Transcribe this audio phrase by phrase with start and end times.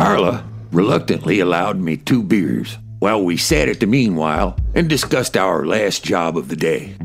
[0.00, 0.42] Carla
[0.72, 6.02] reluctantly allowed me two beers while we sat at the meanwhile and discussed our last
[6.02, 6.96] job of the day.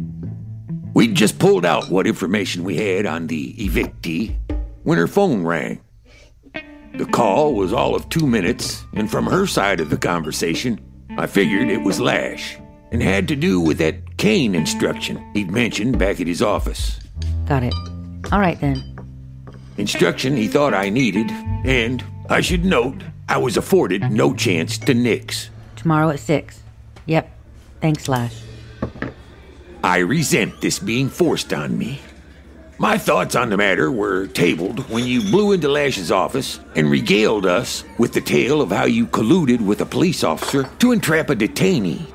[0.94, 4.38] We'd just pulled out what information we had on the evictee
[4.84, 5.82] when her phone rang.
[6.94, 10.80] The call was all of two minutes, and from her side of the conversation,
[11.18, 12.56] I figured it was Lash
[12.94, 16.98] and had to do with that cane instruction he'd mentioned back at his office.
[17.46, 17.76] Got it.
[18.32, 18.82] All right then.
[19.76, 21.30] Instruction he thought I needed,
[21.66, 25.50] and I should note I was afforded no chance to nix.
[25.76, 26.62] Tomorrow at 6.
[27.06, 27.32] Yep.
[27.82, 28.42] Thanks, Lash.
[29.84, 32.02] I resent this being forced on me.
[32.78, 37.46] My thoughts on the matter were tabled when you blew into Lash's office and regaled
[37.46, 41.36] us with the tale of how you colluded with a police officer to entrap a
[41.36, 42.06] detainee.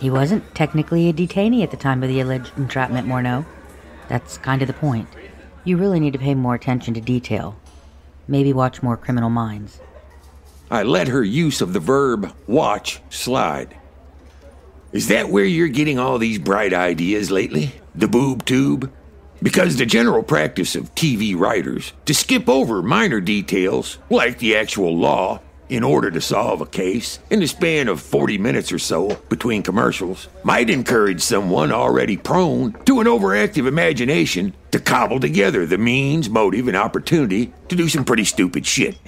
[0.00, 3.46] He wasn't technically a detainee at the time of the alleged entrapment, Morneau.
[4.08, 5.08] That's kind of the point.
[5.64, 7.56] You really need to pay more attention to detail.
[8.28, 9.80] Maybe watch more Criminal Minds.
[10.70, 13.76] I let her use of the verb watch slide.
[14.92, 17.72] Is that where you're getting all these bright ideas lately?
[17.94, 18.92] The boob tube?
[19.42, 24.96] Because the general practice of TV writers to skip over minor details, like the actual
[24.96, 25.40] law,
[25.72, 29.62] in order to solve a case in the span of 40 minutes or so between
[29.62, 36.28] commercials might encourage someone already prone to an overactive imagination to cobble together the means,
[36.28, 38.98] motive, and opportunity to do some pretty stupid shit.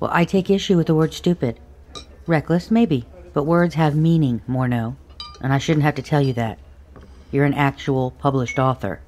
[0.00, 1.60] Well, I take issue with the word stupid.
[2.26, 4.96] Reckless, maybe, but words have meaning, Morneau,
[5.40, 6.58] and I shouldn't have to tell you that.
[7.30, 9.00] You're an actual published author.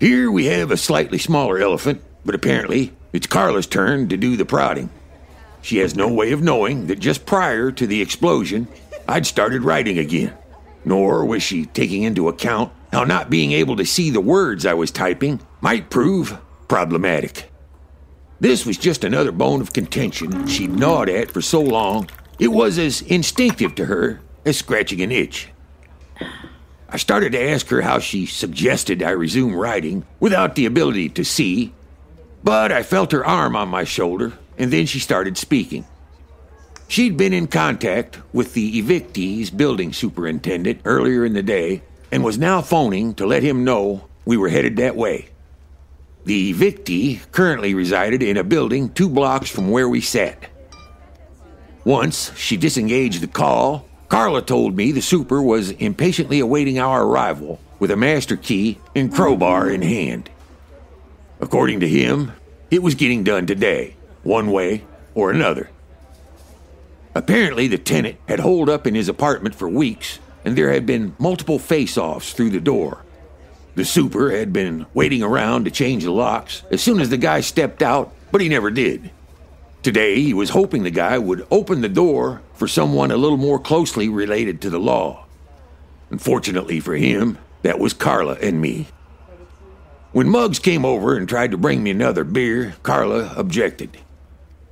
[0.00, 4.44] Here we have a slightly smaller elephant, but apparently it's Carla's turn to do the
[4.44, 4.90] prodding.
[5.62, 8.68] She has no way of knowing that just prior to the explosion,
[9.06, 10.34] I'd started writing again.
[10.84, 14.74] Nor was she taking into account how not being able to see the words I
[14.74, 17.50] was typing might prove problematic.
[18.40, 22.78] This was just another bone of contention she'd gnawed at for so long, it was
[22.78, 25.48] as instinctive to her as scratching an itch.
[26.88, 31.24] I started to ask her how she suggested I resume writing without the ability to
[31.24, 31.74] see,
[32.44, 35.86] but I felt her arm on my shoulder and then she started speaking.
[36.88, 42.38] She'd been in contact with the evictee's building superintendent earlier in the day and was
[42.38, 45.28] now phoning to let him know we were headed that way.
[46.24, 50.50] The evictee currently resided in a building two blocks from where we sat.
[51.84, 57.60] Once she disengaged the call, Carla told me the super was impatiently awaiting our arrival
[57.78, 60.30] with a master key and crowbar in hand.
[61.40, 62.32] According to him,
[62.70, 63.94] it was getting done today
[64.28, 64.84] one way
[65.14, 65.70] or another.
[67.14, 71.16] Apparently, the tenant had holed up in his apartment for weeks, and there had been
[71.18, 73.02] multiple face offs through the door.
[73.74, 77.40] The super had been waiting around to change the locks as soon as the guy
[77.40, 79.10] stepped out, but he never did.
[79.82, 83.58] Today, he was hoping the guy would open the door for someone a little more
[83.58, 85.24] closely related to the law.
[86.10, 88.88] Unfortunately for him, that was Carla and me.
[90.12, 93.98] When Muggs came over and tried to bring me another beer, Carla objected.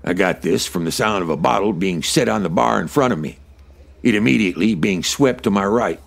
[0.09, 2.87] I got this from the sound of a bottle being set on the bar in
[2.87, 3.39] front of me,
[4.05, 6.01] it immediately being swept to my right,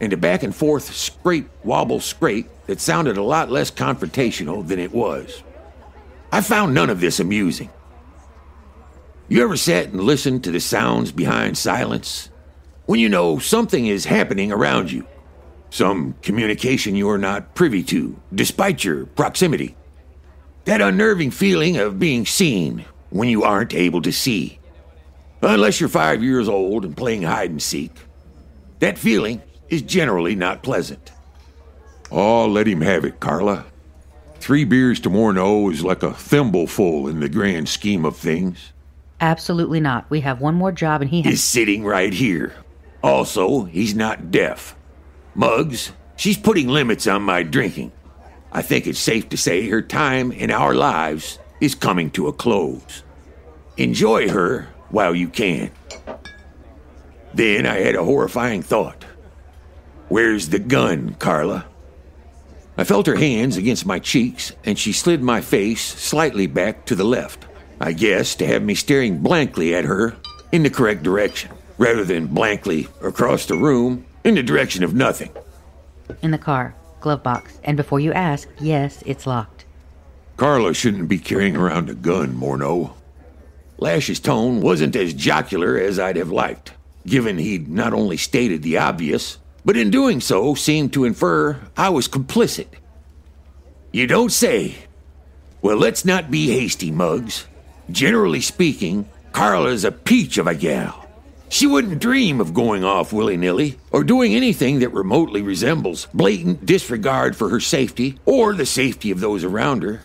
[0.00, 4.78] and a back and forth scrape, wobble, scrape that sounded a lot less confrontational than
[4.78, 5.42] it was.
[6.32, 7.68] I found none of this amusing.
[9.28, 12.30] You ever sat and listened to the sounds behind silence?
[12.86, 15.06] When you know something is happening around you,
[15.68, 19.76] some communication you're not privy to, despite your proximity.
[20.64, 24.58] That unnerving feeling of being seen, when you aren't able to see.
[25.40, 27.92] Unless you're five years old and playing hide and seek.
[28.80, 31.12] That feeling is generally not pleasant.
[32.10, 33.66] Oh, let him have it, Carla.
[34.40, 38.72] Three beers to Morneau oh is like a thimbleful in the grand scheme of things.
[39.20, 40.10] Absolutely not.
[40.10, 41.34] We have one more job and he has.
[41.34, 42.52] Is sitting right here.
[43.00, 44.74] Also, he's not deaf.
[45.36, 47.92] Muggs, she's putting limits on my drinking.
[48.50, 52.32] I think it's safe to say her time in our lives is coming to a
[52.32, 53.03] close.
[53.76, 55.70] Enjoy her while you can.
[57.32, 59.04] Then I had a horrifying thought.
[60.08, 61.66] Where's the gun, Carla?
[62.76, 66.94] I felt her hands against my cheeks, and she slid my face slightly back to
[66.94, 67.46] the left.
[67.80, 70.16] I guess to have me staring blankly at her
[70.52, 75.30] in the correct direction, rather than blankly across the room in the direction of nothing.
[76.22, 79.64] In the car, glove box, and before you ask, yes, it's locked.
[80.36, 82.92] Carla shouldn't be carrying around a gun, Morneau.
[83.78, 86.72] Lash's tone wasn't as jocular as I'd have liked,
[87.06, 91.88] given he'd not only stated the obvious, but in doing so seemed to infer I
[91.88, 92.68] was complicit.
[93.92, 94.76] You don't say.
[95.62, 97.46] Well, let's not be hasty, Muggs.
[97.90, 101.04] Generally speaking, Carla's a peach of a gal.
[101.48, 106.66] She wouldn't dream of going off willy nilly or doing anything that remotely resembles blatant
[106.66, 110.02] disregard for her safety or the safety of those around her.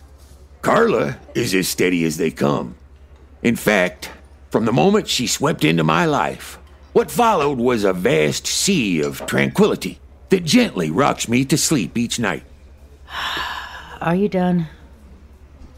[0.62, 2.75] Carla is as steady as they come.
[3.41, 4.12] In fact,
[4.50, 6.59] from the moment she swept into my life,
[6.94, 10.00] what followed was a vast sea of tranquility
[10.30, 12.44] that gently rocks me to sleep each night.
[14.01, 14.68] Are you done?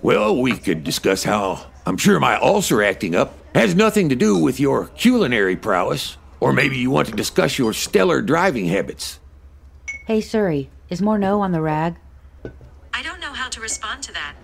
[0.02, 4.38] Well, we could discuss how I'm sure my ulcer acting up has nothing to do
[4.38, 9.20] with your culinary prowess, or maybe you want to discuss your stellar driving habits.
[10.08, 11.96] Hey, Siri, is Morneau on the rag?
[12.94, 14.36] I don't know how to respond to that.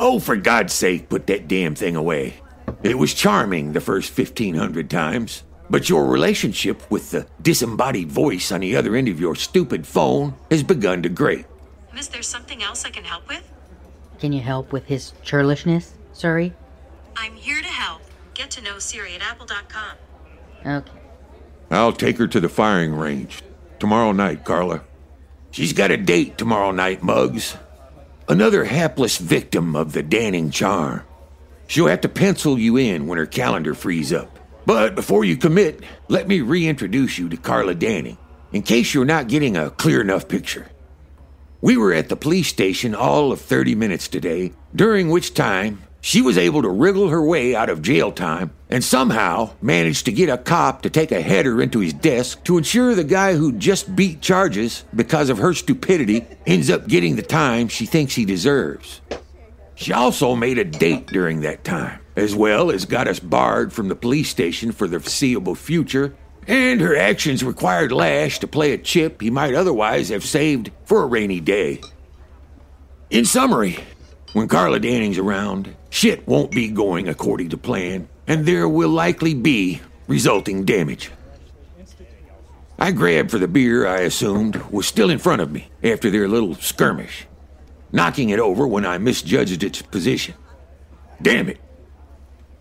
[0.00, 2.40] Oh, for God's sake, put that damn thing away.
[2.82, 8.60] It was charming the first 1500 times, but your relationship with the disembodied voice on
[8.60, 11.46] the other end of your stupid phone has begun to grate.
[11.92, 13.42] Miss, there something else I can help with?
[14.20, 16.54] Can you help with his churlishness, Siri?
[17.16, 18.02] I'm here to help.
[18.34, 19.96] Get to know Siri at apple.com.
[20.64, 20.92] Okay.
[21.70, 23.42] I'll take her to the firing range
[23.80, 24.82] tomorrow night, Carla.
[25.50, 27.56] She's got a date tomorrow night, Muggs.
[28.28, 31.02] Another hapless victim of the Danning charm.
[31.68, 34.38] She'll have to pencil you in when her calendar frees up.
[34.66, 38.16] But before you commit, let me reintroduce you to Carla Danning,
[38.52, 40.66] in case you're not getting a clear enough picture.
[41.60, 46.22] We were at the police station all of 30 minutes today, during which time she
[46.22, 50.30] was able to wriggle her way out of jail time and somehow managed to get
[50.30, 53.94] a cop to take a header into his desk to ensure the guy who just
[53.94, 59.02] beat charges because of her stupidity ends up getting the time she thinks he deserves.
[59.78, 63.86] She also made a date during that time, as well as got us barred from
[63.86, 66.16] the police station for the foreseeable future,
[66.48, 71.04] and her actions required Lash to play a chip he might otherwise have saved for
[71.04, 71.80] a rainy day.
[73.10, 73.78] In summary,
[74.32, 79.32] when Carla Danning's around, shit won't be going according to plan, and there will likely
[79.32, 81.12] be resulting damage.
[82.80, 86.26] I grabbed for the beer I assumed was still in front of me after their
[86.26, 87.28] little skirmish,
[87.92, 90.34] knocking it over when I misjudged its position.
[91.20, 91.58] Damn it!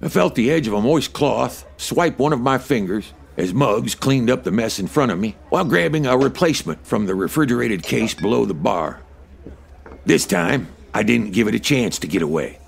[0.01, 3.95] I felt the edge of a moist cloth swipe one of my fingers as Muggs
[3.95, 7.83] cleaned up the mess in front of me while grabbing a replacement from the refrigerated
[7.83, 9.01] case below the bar.
[10.05, 12.59] This time, I didn't give it a chance to get away.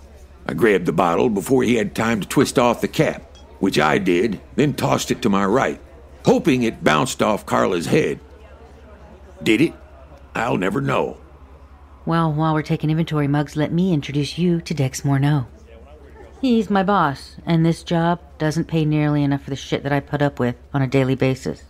[0.48, 3.98] I grabbed the bottle before he had time to twist off the cap, which I
[3.98, 5.80] did, then tossed it to my right,
[6.26, 8.20] hoping it bounced off Carla's head.
[9.42, 9.74] Did it?
[10.36, 11.18] I'll never know.
[12.10, 15.46] Well, while we're taking inventory, Muggs, let me introduce you to Dex Morneau.
[16.42, 20.00] He's my boss, and this job doesn't pay nearly enough for the shit that I
[20.00, 21.66] put up with on a daily basis.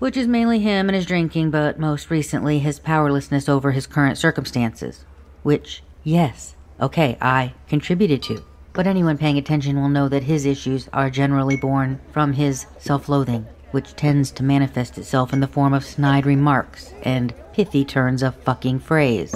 [0.00, 4.18] Which is mainly him and his drinking, but most recently his powerlessness over his current
[4.18, 5.04] circumstances.
[5.44, 8.42] Which, yes, okay, I contributed to.
[8.72, 13.08] But anyone paying attention will know that his issues are generally born from his self
[13.08, 18.24] loathing, which tends to manifest itself in the form of snide remarks and pithy turns
[18.24, 19.32] of fucking phrase.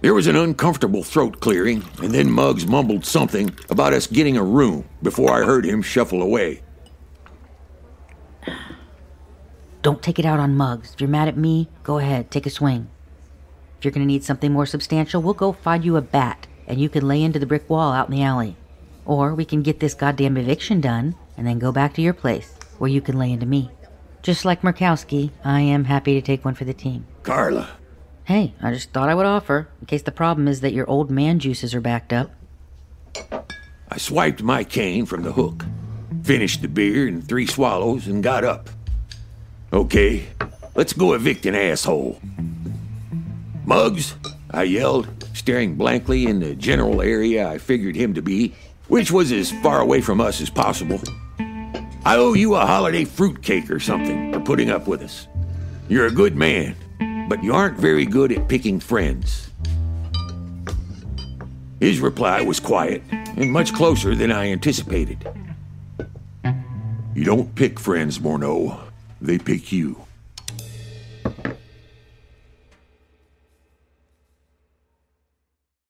[0.00, 4.44] There was an uncomfortable throat clearing, and then Muggs mumbled something about us getting a
[4.44, 6.62] room before I heard him shuffle away.
[9.82, 10.94] Don't take it out on Muggs.
[10.94, 12.88] If you're mad at me, go ahead, take a swing.
[13.78, 16.88] If you're gonna need something more substantial, we'll go find you a bat, and you
[16.88, 18.56] can lay into the brick wall out in the alley.
[19.04, 22.54] Or we can get this goddamn eviction done, and then go back to your place,
[22.78, 23.70] where you can lay into me.
[24.22, 27.06] Just like Murkowski, I am happy to take one for the team.
[27.24, 27.68] Carla,
[28.28, 31.10] Hey, I just thought I would offer, in case the problem is that your old
[31.10, 32.30] man juices are backed up.
[33.90, 35.64] I swiped my cane from the hook,
[36.24, 38.68] finished the beer in three swallows, and got up.
[39.72, 40.26] Okay,
[40.74, 42.20] let's go evict an asshole.
[43.64, 44.14] Muggs,
[44.50, 48.54] I yelled, staring blankly in the general area I figured him to be,
[48.88, 51.00] which was as far away from us as possible.
[52.04, 55.26] I owe you a holiday fruitcake or something for putting up with us.
[55.88, 56.76] You're a good man,
[57.28, 59.50] but you aren't very good at picking friends.
[61.78, 65.28] His reply was quiet and much closer than I anticipated.
[67.14, 68.80] You don't pick friends, Morneau.
[69.20, 70.07] They pick you.